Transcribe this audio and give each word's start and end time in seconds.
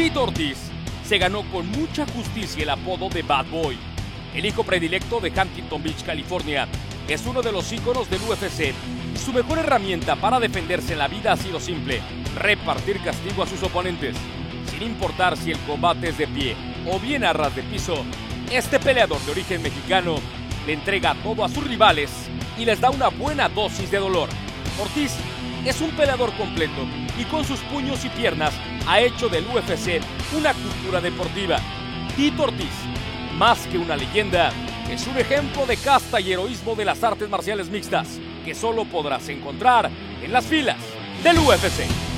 Tito 0.00 0.22
Ortiz 0.22 0.56
se 1.04 1.18
ganó 1.18 1.42
con 1.50 1.70
mucha 1.72 2.06
justicia 2.06 2.62
el 2.62 2.70
apodo 2.70 3.10
de 3.10 3.20
Bad 3.20 3.44
Boy. 3.50 3.76
El 4.34 4.46
hijo 4.46 4.64
predilecto 4.64 5.20
de 5.20 5.28
Huntington 5.28 5.82
Beach, 5.82 6.02
California, 6.04 6.66
es 7.06 7.26
uno 7.26 7.42
de 7.42 7.52
los 7.52 7.70
íconos 7.70 8.08
del 8.08 8.22
UFC. 8.22 8.72
Su 9.22 9.34
mejor 9.34 9.58
herramienta 9.58 10.16
para 10.16 10.40
defenderse 10.40 10.94
en 10.94 11.00
la 11.00 11.08
vida 11.08 11.32
ha 11.32 11.36
sido 11.36 11.60
simple, 11.60 12.00
repartir 12.34 12.98
castigo 13.02 13.42
a 13.42 13.46
sus 13.46 13.62
oponentes. 13.62 14.16
Sin 14.70 14.84
importar 14.84 15.36
si 15.36 15.50
el 15.50 15.58
combate 15.58 16.08
es 16.08 16.16
de 16.16 16.28
pie 16.28 16.56
o 16.90 16.98
bien 16.98 17.22
a 17.22 17.34
ras 17.34 17.54
de 17.54 17.62
piso, 17.62 18.02
este 18.50 18.80
peleador 18.80 19.20
de 19.26 19.32
origen 19.32 19.60
mexicano 19.60 20.14
le 20.66 20.72
entrega 20.72 21.14
todo 21.22 21.44
a 21.44 21.50
sus 21.50 21.66
rivales 21.66 22.10
y 22.56 22.64
les 22.64 22.80
da 22.80 22.88
una 22.88 23.08
buena 23.08 23.50
dosis 23.50 23.90
de 23.90 23.98
dolor. 23.98 24.30
Ortiz 24.80 25.12
es 25.64 25.80
un 25.80 25.90
peleador 25.90 26.32
completo 26.36 26.86
y 27.18 27.24
con 27.24 27.44
sus 27.44 27.60
puños 27.60 28.04
y 28.04 28.08
piernas 28.08 28.54
ha 28.86 29.00
hecho 29.00 29.28
del 29.28 29.46
UFC 29.46 30.00
una 30.36 30.54
cultura 30.54 31.00
deportiva. 31.00 31.58
Tito 32.16 32.44
Ortiz, 32.44 32.72
más 33.36 33.66
que 33.66 33.78
una 33.78 33.96
leyenda, 33.96 34.52
es 34.90 35.06
un 35.06 35.18
ejemplo 35.18 35.66
de 35.66 35.76
casta 35.76 36.20
y 36.20 36.32
heroísmo 36.32 36.74
de 36.74 36.84
las 36.84 37.04
artes 37.04 37.28
marciales 37.28 37.68
mixtas 37.68 38.18
que 38.44 38.54
solo 38.54 38.84
podrás 38.84 39.28
encontrar 39.28 39.90
en 40.22 40.32
las 40.32 40.46
filas 40.46 40.78
del 41.22 41.38
UFC. 41.38 42.09